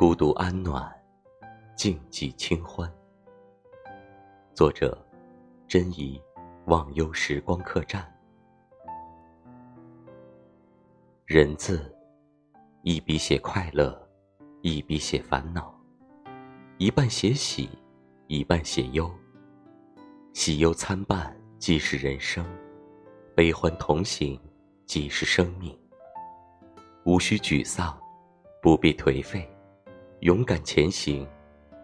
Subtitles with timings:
[0.00, 0.90] 孤独安暖，
[1.76, 2.90] 静寂清欢。
[4.54, 4.96] 作者：
[5.68, 6.18] 真怡，
[6.64, 8.10] 忘忧时光客栈。
[11.26, 11.94] 人字，
[12.80, 13.94] 一笔写快乐，
[14.62, 15.78] 一笔写烦恼，
[16.78, 17.68] 一半写喜，
[18.26, 19.14] 一半写忧。
[20.32, 22.42] 喜忧参半，即是人生；
[23.34, 24.40] 悲欢同行，
[24.86, 25.78] 即是生命。
[27.04, 27.94] 无需沮丧，
[28.62, 29.46] 不必颓废，
[30.20, 31.26] 勇敢前行，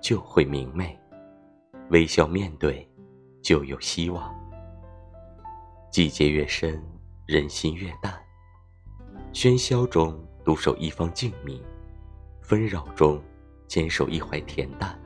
[0.01, 0.95] 就会明媚；
[1.91, 2.87] 微笑面对，
[3.43, 4.35] 就有希望。
[5.91, 6.83] 季节越深，
[7.25, 8.15] 人心越淡。
[9.33, 11.61] 喧嚣中独守一方静谧，
[12.43, 13.23] 纷扰中
[13.67, 14.99] 坚守一怀恬淡，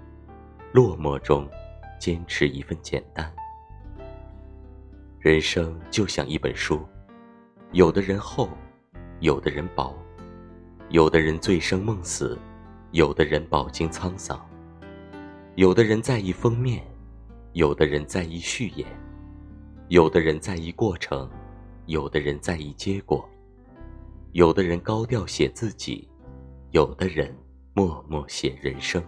[0.73, 1.49] 落寞中
[2.01, 3.33] 坚持一份简单。
[5.21, 6.81] 人生就像一本书，
[7.73, 8.49] 有的人厚。
[9.21, 9.95] 有的人薄，
[10.89, 12.39] 有的人醉生梦死，
[12.93, 14.41] 有的人饱经沧桑。
[15.55, 16.83] 有的人在意封面，
[17.53, 18.87] 有的人在意序言，
[19.89, 21.31] 有的人在意过程，
[21.87, 23.29] 有的人在意结果。
[24.33, 26.09] 有的人高调写自己，
[26.71, 27.37] 有的人
[27.75, 29.03] 默默写人生。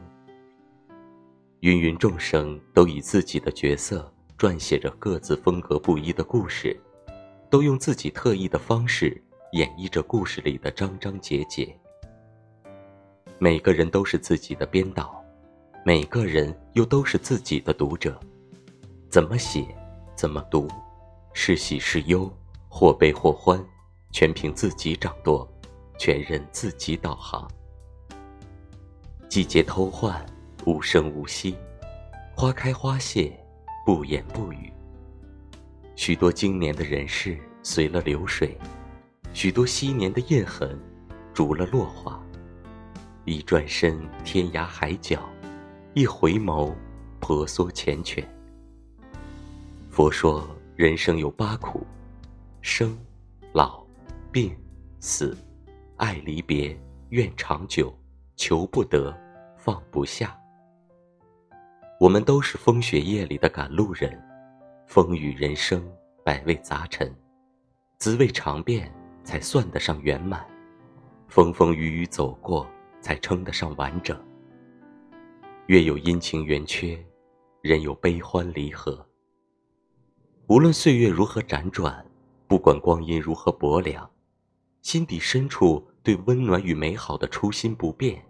[1.60, 6.78] 芸芸众生都以自己的角色撰写着各自风格不一的故事，
[7.48, 9.20] 都用自己特异的方式。
[9.52, 11.78] 演绎着故事里的章章节节。
[13.42, 15.20] 每个人都是自己的编导，
[15.84, 18.16] 每个人又都是自己的读者。
[19.10, 19.66] 怎么写，
[20.14, 20.68] 怎么读，
[21.32, 22.32] 是喜是忧，
[22.68, 23.60] 或悲或欢，
[24.12, 25.44] 全凭自己掌舵，
[25.98, 27.50] 全任自己导航。
[29.28, 30.24] 季节偷换，
[30.64, 31.56] 无声无息；
[32.36, 33.36] 花开花谢，
[33.84, 34.72] 不言不语。
[35.96, 38.56] 许多经年的人事，随了流水。
[39.32, 40.78] 许多昔年的印痕，
[41.34, 42.24] 逐了落花。
[43.24, 45.18] 一转身，天涯海角；
[45.94, 46.74] 一回眸，
[47.20, 48.24] 婆娑缱绻。
[49.90, 51.86] 佛说，人生有八苦：
[52.60, 52.98] 生、
[53.52, 53.84] 老、
[54.30, 54.56] 病、
[55.00, 55.36] 死、
[55.96, 56.76] 爱离别、
[57.10, 57.96] 怨长久、
[58.36, 59.16] 求不得、
[59.56, 60.38] 放不下。
[62.00, 64.20] 我们都是风雪夜里的赶路人，
[64.86, 65.82] 风雨人生，
[66.24, 67.14] 百味杂陈，
[67.98, 68.92] 滋味尝遍。
[69.24, 70.44] 才算得上圆满，
[71.28, 72.68] 风风雨雨走过，
[73.02, 74.18] 才称得上完整。
[75.66, 76.98] 月有阴晴圆缺，
[77.60, 79.06] 人有悲欢离合。
[80.46, 82.04] 无论岁月如何辗转，
[82.46, 84.10] 不管光阴如何薄凉，
[84.80, 88.22] 心底深处对温暖与美好的初心不变，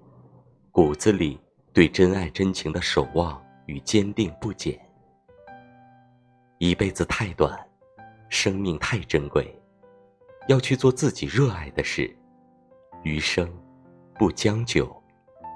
[0.70, 1.38] 骨子里
[1.72, 4.78] 对真爱真情的守望与坚定不减。
[6.58, 7.58] 一辈子太短，
[8.28, 9.52] 生命太珍贵。
[10.48, 12.14] 要去做自己热爱的事，
[13.04, 13.48] 余生
[14.18, 14.90] 不将就，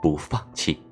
[0.00, 0.85] 不放弃。